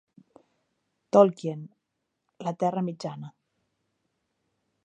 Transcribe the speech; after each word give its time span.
Tolkien, 1.17 1.61
la 2.47 2.55
Terra 2.65 2.85
Mitjana. 2.89 3.33